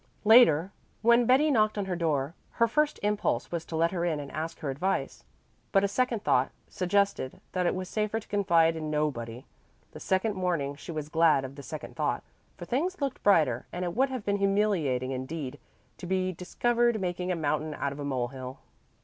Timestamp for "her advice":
4.61-5.23